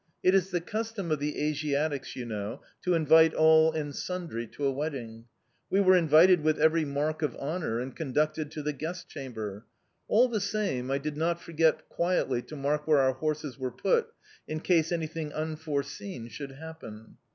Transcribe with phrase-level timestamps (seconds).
[0.23, 4.65] It is the custom of the Asiatics, you know, to invite all and sundry to
[4.65, 5.25] a wedding.
[5.69, 9.67] We were received with every mark of honour and conducted to the guest chamber.
[10.07, 14.07] All the same, I did not forget quietly to mark where our horses were put,
[14.47, 17.17] in case anything unforeseen should happen."